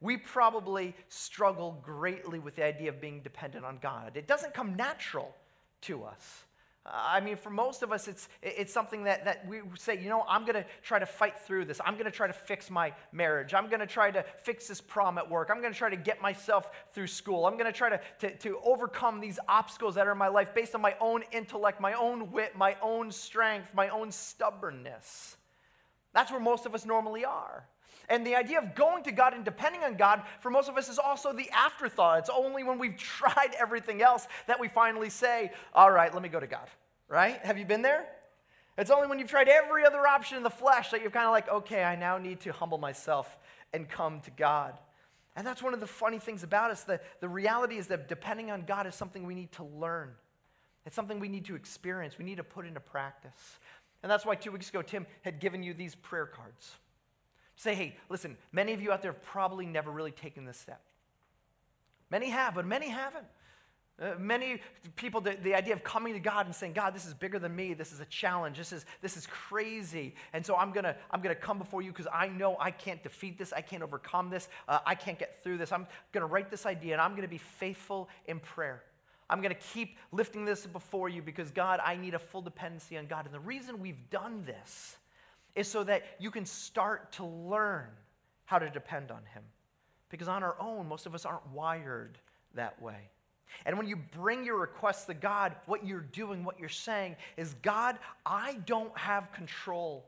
[0.00, 4.16] we probably struggle greatly with the idea of being dependent on God.
[4.16, 5.34] It doesn't come natural
[5.82, 6.44] to us.
[6.90, 10.24] I mean, for most of us, it's, it's something that, that we say, you know,
[10.28, 11.80] I'm going to try to fight through this.
[11.84, 13.54] I'm going to try to fix my marriage.
[13.54, 15.50] I'm going to try to fix this prom at work.
[15.50, 17.46] I'm going to try to get myself through school.
[17.46, 20.74] I'm going to try to, to overcome these obstacles that are in my life based
[20.74, 25.36] on my own intellect, my own wit, my own strength, my own stubbornness.
[26.14, 27.66] That's where most of us normally are.
[28.08, 30.88] And the idea of going to God and depending on God for most of us
[30.88, 32.20] is also the afterthought.
[32.20, 36.28] It's only when we've tried everything else that we finally say, All right, let me
[36.28, 36.68] go to God.
[37.08, 37.38] Right?
[37.44, 38.06] Have you been there?
[38.76, 41.32] It's only when you've tried every other option in the flesh that you're kind of
[41.32, 43.36] like, Okay, I now need to humble myself
[43.72, 44.78] and come to God.
[45.36, 46.82] And that's one of the funny things about us.
[46.82, 50.10] The, the reality is that depending on God is something we need to learn.
[50.84, 52.18] It's something we need to experience.
[52.18, 53.58] We need to put into practice.
[54.02, 56.72] And that's why two weeks ago, Tim had given you these prayer cards.
[57.58, 60.80] Say, hey, listen, many of you out there have probably never really taken this step.
[62.08, 63.26] Many have, but many haven't.
[64.00, 64.60] Uh, many
[64.94, 67.56] people, the, the, idea of coming to God and saying, God, this is bigger than
[67.56, 67.74] me.
[67.74, 68.58] This is a challenge.
[68.58, 70.14] This is, this is crazy.
[70.32, 73.02] And so I'm going to I'm gonna come before you because I know I can't
[73.02, 73.52] defeat this.
[73.52, 74.48] I can't overcome this.
[74.68, 75.72] Uh, I can't get through this.
[75.72, 78.84] I'm going to write this idea and I'm going to be faithful in prayer.
[79.28, 82.96] I'm going to keep lifting this before you because, God, I need a full dependency
[82.96, 83.24] on God.
[83.24, 84.96] And the reason we've done this
[85.54, 87.88] is so that you can start to learn
[88.44, 89.42] how to depend on Him.
[90.10, 92.18] Because on our own, most of us aren't wired
[92.54, 93.10] that way.
[93.66, 97.54] And when you bring your requests to God, what you're doing, what you're saying is,
[97.62, 100.04] God, I don't have control.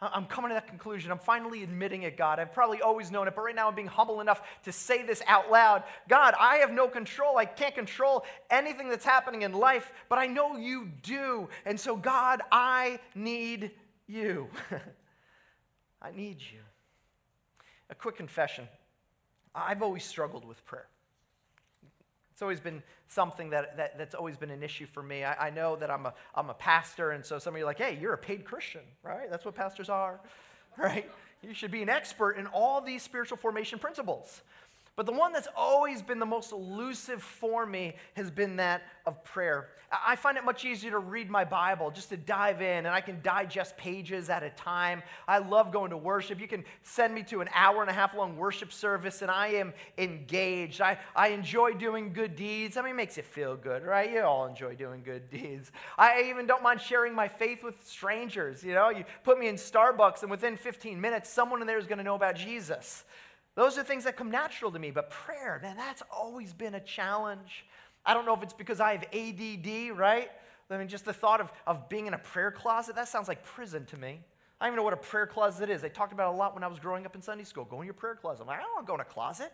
[0.00, 1.12] I'm coming to that conclusion.
[1.12, 2.40] I'm finally admitting it, God.
[2.40, 5.22] I've probably always known it, but right now I'm being humble enough to say this
[5.28, 5.84] out loud.
[6.08, 7.38] God, I have no control.
[7.38, 11.48] I can't control anything that's happening in life, but I know you do.
[11.64, 13.70] And so, God, I need
[14.06, 14.48] you.
[16.02, 16.60] I need you.
[17.90, 18.66] A quick confession
[19.54, 20.86] I've always struggled with prayer.
[22.32, 25.22] It's always been something that, that, that's always been an issue for me.
[25.24, 27.66] I, I, know that I'm a, I'm a pastor, and so some of you are
[27.66, 29.30] like, hey, you're a paid Christian, right?
[29.30, 30.20] That's what pastors are,
[30.78, 31.10] right?
[31.42, 34.40] You should be an expert in all these spiritual formation principles.
[34.94, 39.24] But the one that's always been the most elusive for me has been that of
[39.24, 39.68] prayer.
[39.90, 43.00] I find it much easier to read my Bible, just to dive in, and I
[43.00, 45.02] can digest pages at a time.
[45.26, 46.40] I love going to worship.
[46.40, 49.48] You can send me to an hour and a half long worship service, and I
[49.48, 50.80] am engaged.
[50.80, 52.76] I, I enjoy doing good deeds.
[52.76, 54.10] I mean, it makes you feel good, right?
[54.10, 55.72] You all enjoy doing good deeds.
[55.98, 58.62] I even don't mind sharing my faith with strangers.
[58.62, 61.86] You know, you put me in Starbucks, and within 15 minutes, someone in there is
[61.86, 63.04] going to know about Jesus.
[63.54, 66.80] Those are things that come natural to me, but prayer, man, that's always been a
[66.80, 67.66] challenge.
[68.04, 70.30] I don't know if it's because I have ADD, right?
[70.70, 73.44] I mean, just the thought of, of being in a prayer closet, that sounds like
[73.44, 74.20] prison to me.
[74.60, 75.82] I don't even know what a prayer closet is.
[75.82, 77.64] They talked about a lot when I was growing up in Sunday school.
[77.64, 78.42] Go in your prayer closet.
[78.42, 79.52] I'm like, I don't want to go in a closet.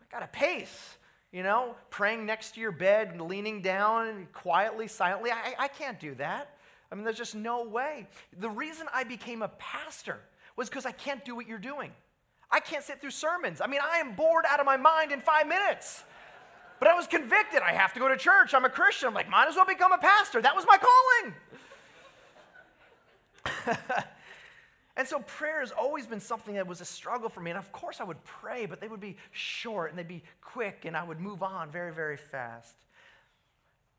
[0.00, 0.96] I got a pace,
[1.30, 5.30] you know, praying next to your bed and leaning down and quietly, silently.
[5.30, 6.56] I, I can't do that.
[6.90, 8.08] I mean, there's just no way.
[8.38, 10.18] The reason I became a pastor
[10.56, 11.92] was because I can't do what you're doing.
[12.52, 13.60] I can't sit through sermons.
[13.60, 16.02] I mean, I am bored out of my mind in five minutes.
[16.80, 17.60] But I was convicted.
[17.62, 18.54] I have to go to church.
[18.54, 19.08] I'm a Christian.
[19.08, 20.40] I'm like, might as well become a pastor.
[20.40, 21.34] That was my calling.
[24.96, 27.50] and so prayer has always been something that was a struggle for me.
[27.50, 30.84] And of course, I would pray, but they would be short and they'd be quick,
[30.86, 32.74] and I would move on very, very fast.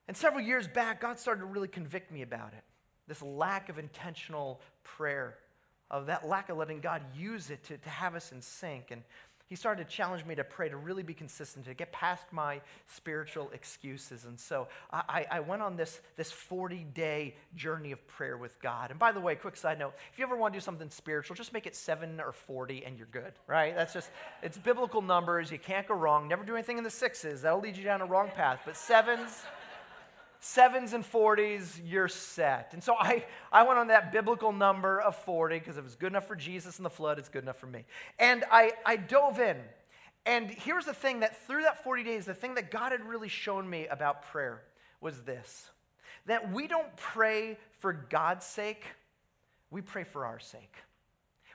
[0.08, 2.64] And several years back, God started to really convict me about it
[3.08, 5.36] this lack of intentional prayer
[5.92, 8.90] of that lack of letting God use it to, to have us in sync.
[8.90, 9.04] And
[9.52, 12.62] he started to challenge me to pray, to really be consistent, to get past my
[12.88, 14.24] spiritual excuses.
[14.24, 18.92] And so I, I went on this, this 40 day journey of prayer with God.
[18.92, 21.36] And by the way, quick side note if you ever want to do something spiritual,
[21.36, 23.76] just make it seven or 40 and you're good, right?
[23.76, 24.10] That's just,
[24.42, 25.52] it's biblical numbers.
[25.52, 26.30] You can't go wrong.
[26.30, 28.62] Never do anything in the sixes, that'll lead you down a wrong path.
[28.66, 29.44] But sevens,
[30.42, 32.72] sevens and 40s, you're set.
[32.74, 36.12] And so I, I went on that biblical number of 40 because if it's good
[36.12, 37.86] enough for Jesus in the flood, it's good enough for me.
[38.20, 39.58] And I, I dove in.
[40.26, 43.30] And here's the thing that through that 40 days, the thing that God had really
[43.30, 44.64] shown me about prayer
[45.00, 45.70] was this
[46.28, 48.86] that we don't pray for God's sake,
[49.72, 50.76] we pray for our sake.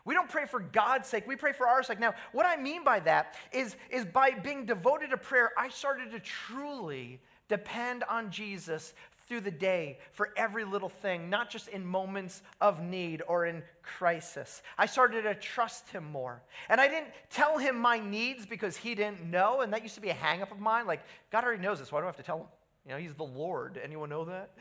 [0.05, 2.01] We don't pray for God's sake, we pray for our sake.
[2.01, 6.12] Now, what I mean by that is, is by being devoted to prayer, I started
[6.12, 8.95] to truly Depend on Jesus
[9.27, 13.63] through the day for every little thing, not just in moments of need or in
[13.83, 14.63] crisis.
[14.79, 16.43] I started to trust him more.
[16.69, 20.01] And I didn't tell him my needs because he didn't know, and that used to
[20.01, 20.87] be a hangup of mine.
[20.87, 21.91] Like, God already knows this.
[21.91, 22.47] Why do I have to tell him?
[22.85, 23.81] You know, he's the Lord.
[23.83, 24.53] Anyone know that?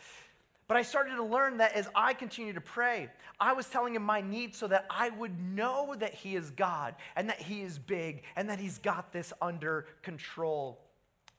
[0.68, 4.02] But I started to learn that as I continued to pray, I was telling him
[4.02, 7.78] my needs so that I would know that he is God and that he is
[7.78, 10.80] big and that he's got this under control.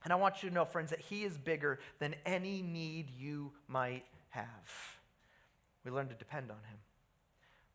[0.06, 3.50] And I want you to know, friends, that He is bigger than any need you
[3.66, 4.46] might have.
[5.84, 6.78] We learn to depend on Him.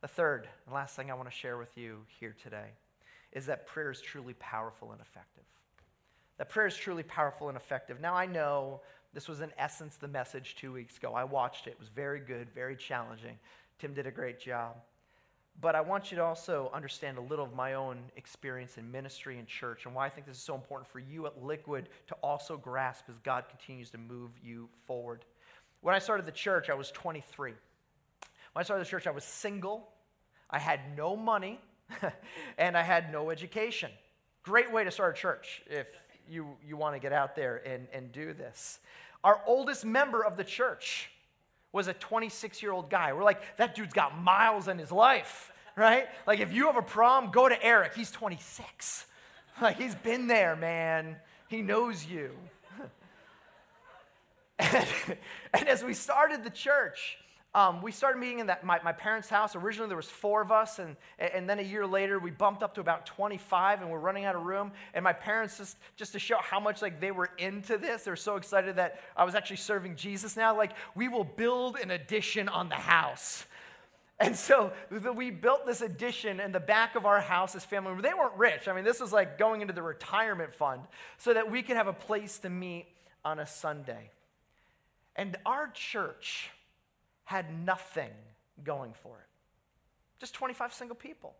[0.00, 2.70] The third and last thing I want to share with you here today
[3.32, 5.44] is that prayer is truly powerful and effective.
[6.38, 8.00] That prayer is truly powerful and effective.
[8.00, 8.80] Now, I know
[9.12, 11.12] this was, in essence, the message two weeks ago.
[11.12, 13.38] I watched it, it was very good, very challenging.
[13.78, 14.76] Tim did a great job.
[15.60, 19.38] But I want you to also understand a little of my own experience in ministry
[19.38, 22.14] and church and why I think this is so important for you at Liquid to
[22.16, 25.24] also grasp as God continues to move you forward.
[25.80, 27.50] When I started the church, I was 23.
[27.50, 29.88] When I started the church, I was single,
[30.50, 31.60] I had no money,
[32.58, 33.90] and I had no education.
[34.42, 35.88] Great way to start a church if
[36.28, 38.80] you, you want to get out there and, and do this.
[39.24, 41.10] Our oldest member of the church
[41.72, 43.12] was a 26 year old guy.
[43.12, 46.06] We're like, that dude's got miles in his life, right?
[46.26, 47.94] Like, if you have a problem, go to Eric.
[47.94, 49.06] He's 26.
[49.60, 51.16] Like, he's been there, man.
[51.46, 52.30] He knows you.
[54.58, 54.86] and,
[55.54, 57.18] and as we started the church,
[57.54, 59.54] um, we started meeting in that, my, my parents' house.
[59.54, 62.74] Originally, there was four of us, and, and then a year later, we bumped up
[62.76, 64.72] to about 25, and we're running out of room.
[64.94, 68.10] And my parents, just, just to show how much like they were into this, they
[68.10, 70.56] were so excited that I was actually serving Jesus now.
[70.56, 73.44] Like, we will build an addition on the house.
[74.18, 74.72] And so
[75.16, 78.00] we built this addition in the back of our house as family.
[78.00, 78.68] They weren't rich.
[78.68, 80.82] I mean, this was like going into the retirement fund
[81.18, 82.86] so that we could have a place to meet
[83.24, 84.10] on a Sunday.
[85.16, 86.50] And our church
[87.32, 88.10] had nothing
[88.62, 89.26] going for it.
[90.20, 91.34] Just 25 single people.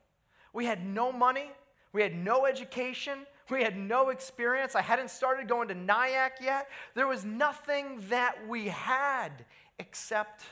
[0.54, 1.50] We had no money,
[1.92, 4.74] we had no education, we had no experience.
[4.74, 6.68] I hadn't started going to Nyack yet.
[6.94, 9.44] There was nothing that we had
[9.78, 10.42] except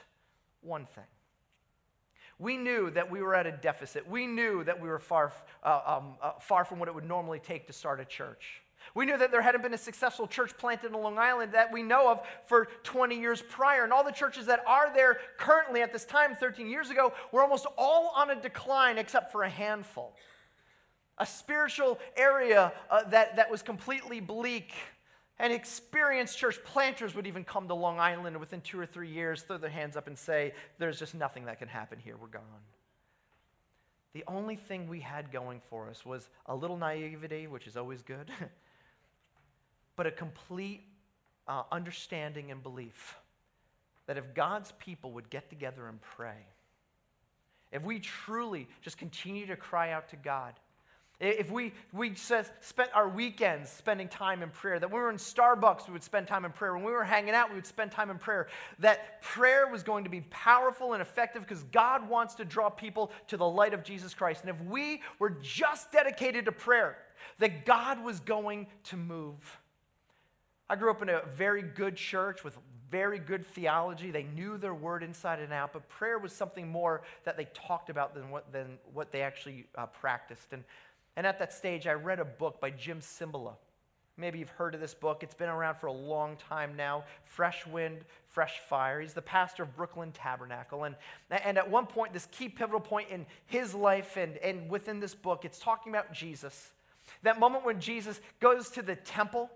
[0.60, 1.04] one thing.
[2.38, 4.06] We knew that we were at a deficit.
[4.08, 5.32] We knew that we were far,
[5.64, 8.62] uh, um, uh, far from what it would normally take to start a church.
[8.94, 11.82] We knew that there hadn't been a successful church planted in Long Island that we
[11.82, 13.84] know of for 20 years prior.
[13.84, 17.42] And all the churches that are there currently at this time, 13 years ago, were
[17.42, 20.14] almost all on a decline except for a handful.
[21.18, 24.72] A spiritual area uh, that, that was completely bleak.
[25.38, 29.08] And experienced church planters would even come to Long Island and within two or three
[29.08, 32.16] years throw their hands up and say, There's just nothing that can happen here.
[32.20, 32.42] We're gone.
[34.12, 38.02] The only thing we had going for us was a little naivety, which is always
[38.02, 38.30] good.
[40.00, 40.80] but a complete
[41.46, 43.18] uh, understanding and belief
[44.06, 46.38] that if God's people would get together and pray,
[47.70, 50.54] if we truly just continue to cry out to God,
[51.20, 55.16] if we, we spent our weekends spending time in prayer, that when we were in
[55.16, 56.74] Starbucks, we would spend time in prayer.
[56.74, 58.48] When we were hanging out, we would spend time in prayer.
[58.78, 63.10] That prayer was going to be powerful and effective because God wants to draw people
[63.28, 64.40] to the light of Jesus Christ.
[64.40, 66.96] And if we were just dedicated to prayer,
[67.38, 69.59] that God was going to move.
[70.70, 72.56] I grew up in a very good church with
[72.92, 74.12] very good theology.
[74.12, 77.90] They knew their word inside and out, but prayer was something more that they talked
[77.90, 80.52] about than what, than what they actually uh, practiced.
[80.52, 80.62] And,
[81.16, 83.54] and at that stage, I read a book by Jim Cymbala.
[84.16, 85.24] Maybe you've heard of this book.
[85.24, 87.02] It's been around for a long time now.
[87.24, 89.00] Fresh Wind, Fresh Fire.
[89.00, 90.84] He's the pastor of Brooklyn Tabernacle.
[90.84, 90.94] And,
[91.30, 95.16] and at one point, this key pivotal point in his life and, and within this
[95.16, 96.70] book, it's talking about Jesus.
[97.24, 99.50] That moment when Jesus goes to the temple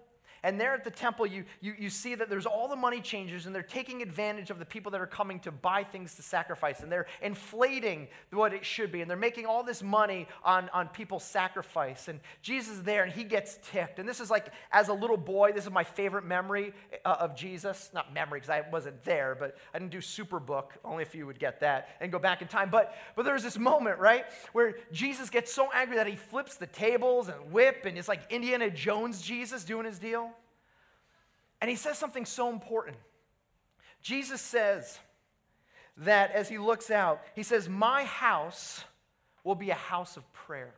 [0.44, 3.46] and there at the temple, you, you, you see that there's all the money changers,
[3.46, 6.80] and they're taking advantage of the people that are coming to buy things to sacrifice.
[6.80, 9.00] And they're inflating what it should be.
[9.00, 12.08] And they're making all this money on, on people's sacrifice.
[12.08, 13.98] And Jesus is there, and he gets ticked.
[13.98, 16.74] And this is like, as a little boy, this is my favorite memory
[17.06, 17.88] uh, of Jesus.
[17.94, 21.38] Not memory, because I wasn't there, but I didn't do Superbook, only if you would
[21.38, 22.68] get that and go back in time.
[22.68, 26.66] But, but there's this moment, right, where Jesus gets so angry that he flips the
[26.66, 30.33] tables and whip, and it's like Indiana Jones Jesus doing his deal.
[31.64, 32.98] And he says something so important.
[34.02, 34.98] Jesus says
[35.96, 38.84] that as he looks out, he says, My house
[39.44, 40.74] will be a house of prayer.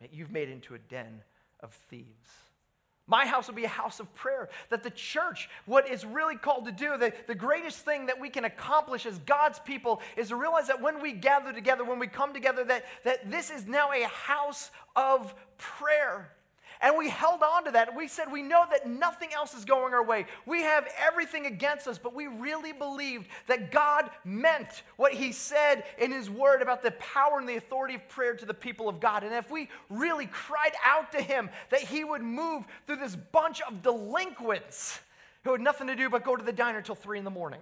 [0.00, 1.20] that You've made into a den
[1.60, 2.30] of thieves.
[3.06, 4.48] My house will be a house of prayer.
[4.70, 8.30] That the church, what is really called to do, the, the greatest thing that we
[8.30, 12.06] can accomplish as God's people is to realize that when we gather together, when we
[12.06, 16.32] come together, that, that this is now a house of prayer.
[16.82, 17.96] And we held on to that.
[17.96, 20.26] We said, we know that nothing else is going our way.
[20.46, 25.84] We have everything against us, but we really believed that God meant what He said
[25.96, 28.98] in His Word about the power and the authority of prayer to the people of
[28.98, 29.22] God.
[29.22, 33.60] And if we really cried out to Him, that He would move through this bunch
[33.62, 34.98] of delinquents
[35.44, 37.60] who had nothing to do but go to the diner till three in the morning.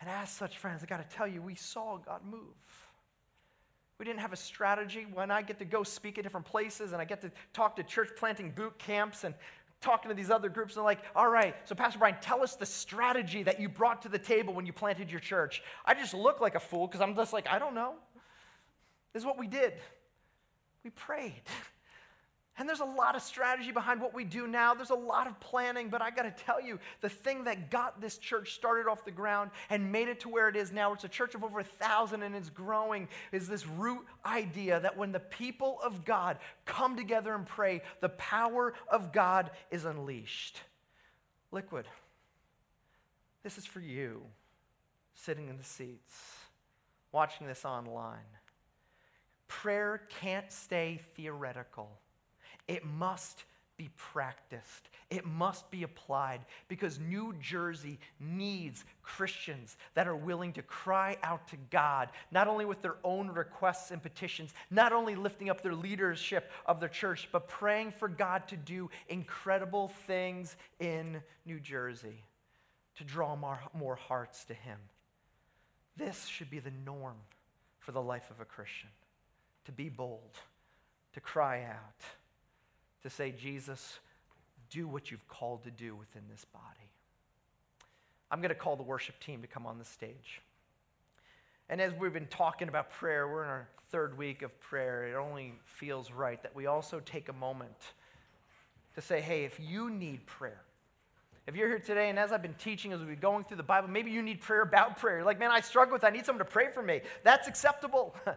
[0.00, 2.40] And as such, friends, I got to tell you, we saw God move.
[3.98, 5.06] We didn't have a strategy.
[5.12, 7.82] When I get to go speak at different places and I get to talk to
[7.82, 9.34] church planting boot camps and
[9.80, 12.66] talking to these other groups, and like, all right, so Pastor Brian, tell us the
[12.66, 15.62] strategy that you brought to the table when you planted your church.
[15.84, 17.94] I just look like a fool because I'm just like, I don't know.
[19.12, 19.74] This is what we did.
[20.82, 21.42] We prayed.
[22.56, 24.74] And there's a lot of strategy behind what we do now.
[24.74, 28.00] There's a lot of planning, but I got to tell you, the thing that got
[28.00, 31.02] this church started off the ground and made it to where it is now, it's
[31.02, 35.10] a church of over a thousand and it's growing, is this root idea that when
[35.10, 40.60] the people of God come together and pray, the power of God is unleashed.
[41.50, 41.86] Liquid,
[43.42, 44.22] this is for you
[45.16, 46.38] sitting in the seats,
[47.10, 48.18] watching this online.
[49.48, 51.98] Prayer can't stay theoretical.
[52.68, 53.44] It must
[53.76, 54.88] be practiced.
[55.10, 61.48] It must be applied because New Jersey needs Christians that are willing to cry out
[61.48, 65.74] to God, not only with their own requests and petitions, not only lifting up their
[65.74, 72.22] leadership of their church, but praying for God to do incredible things in New Jersey
[72.96, 74.78] to draw more, more hearts to Him.
[75.96, 77.16] This should be the norm
[77.80, 78.88] for the life of a Christian
[79.64, 80.38] to be bold,
[81.14, 82.04] to cry out,
[83.04, 84.00] to say, Jesus,
[84.70, 86.90] do what you've called to do within this body.
[88.30, 90.40] I'm going to call the worship team to come on the stage.
[91.68, 95.06] And as we've been talking about prayer, we're in our third week of prayer.
[95.06, 97.76] It only feels right that we also take a moment
[98.94, 100.62] to say, hey, if you need prayer,
[101.46, 103.62] if you're here today and as I've been teaching, as we've been going through the
[103.62, 105.22] Bible, maybe you need prayer about prayer.
[105.24, 106.02] Like, man, I struggle with.
[106.02, 107.02] I need someone to pray for me.
[107.22, 108.16] That's acceptable.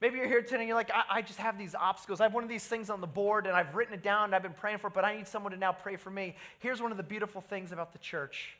[0.00, 2.20] maybe you're here today and you're like, I, I, just have these obstacles.
[2.20, 4.34] I have one of these things on the board and I've written it down and
[4.34, 6.36] I've been praying for it, but I need someone to now pray for me.
[6.58, 8.56] Here's one of the beautiful things about the church.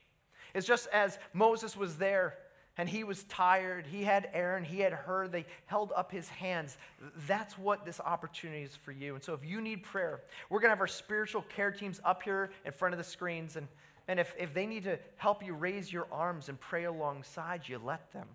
[0.54, 2.34] It's just as Moses was there
[2.76, 3.86] and he was tired.
[3.86, 6.78] He had Aaron, he had Hur, They held up his hands.
[7.26, 9.14] That's what this opportunity is for you.
[9.14, 12.22] And so, if you need prayer, we're going to have our spiritual care teams up
[12.22, 13.56] here in front of the screens.
[13.56, 13.66] And
[14.08, 17.78] and if, if they need to help you raise your arms and pray alongside you,
[17.78, 18.26] let them.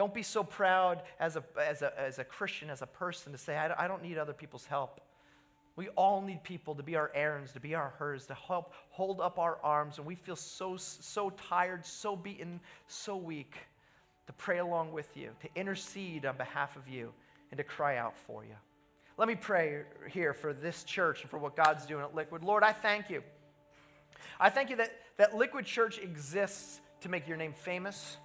[0.00, 3.38] Don't be so proud as a, as a, as a Christian, as a person, to
[3.38, 5.02] say, I, I don't need other people's help.
[5.76, 9.20] We all need people to be our Aarons, to be our Hurs, to help hold
[9.20, 13.56] up our arms when we feel so, so tired, so beaten, so weak,
[14.26, 17.12] to pray along with you, to intercede on behalf of you,
[17.50, 18.56] and to cry out for you.
[19.18, 22.42] Let me pray here for this church and for what God's doing at Liquid.
[22.42, 23.22] Lord, I thank you.
[24.40, 28.16] I thank you that, that Liquid Church exists to make your name famous.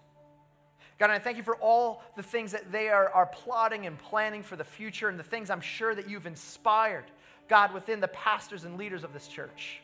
[0.97, 4.43] God, I thank you for all the things that they are, are plotting and planning
[4.43, 7.05] for the future and the things I'm sure that you've inspired,
[7.49, 9.81] God, within the pastors and leaders of this church.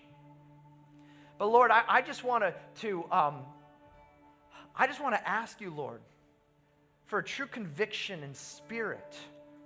[1.37, 2.45] But Lord, I, I just want
[2.75, 3.39] to, um,
[4.75, 5.99] I just want to ask you, Lord,
[7.07, 9.17] for a true conviction and spirit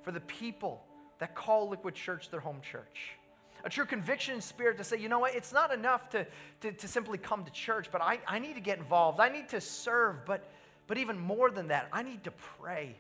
[0.02, 0.84] for the people
[1.20, 3.18] that call Liquid Church their home church
[3.66, 6.26] a true conviction and spirit to say, you know what, it's not enough to,
[6.62, 9.20] to, to simply come to church, but I, I need to get involved.
[9.20, 10.48] I need to serve, but,
[10.88, 12.96] but even more than that, I need to pray.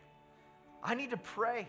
[0.84, 1.68] I need to pray.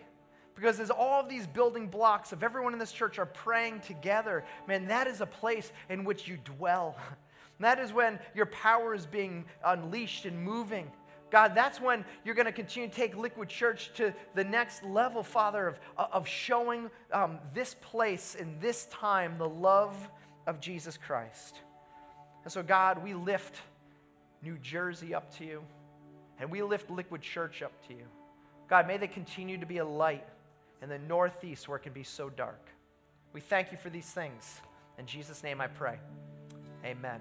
[0.54, 4.44] Because as all of these building blocks of everyone in this church are praying together,
[4.66, 6.96] man, that is a place in which you dwell.
[7.60, 10.90] that is when your power is being unleashed and moving.
[11.30, 15.22] God, that's when you're going to continue to take Liquid Church to the next level,
[15.22, 19.94] Father, of, of showing um, this place in this time the love
[20.46, 21.60] of Jesus Christ.
[22.44, 23.56] And so, God, we lift
[24.40, 25.62] New Jersey up to you,
[26.40, 28.04] and we lift Liquid Church up to you.
[28.68, 30.26] God, may they continue to be a light
[30.82, 32.68] in the Northeast where it can be so dark.
[33.32, 34.60] We thank you for these things.
[34.98, 35.98] In Jesus' name I pray.
[36.84, 37.20] Amen.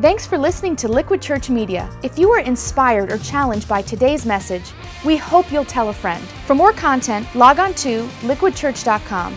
[0.00, 1.90] Thanks for listening to Liquid Church Media.
[2.02, 4.72] If you were inspired or challenged by today's message,
[5.04, 6.24] we hope you'll tell a friend.
[6.46, 9.36] For more content, log on to liquidchurch.com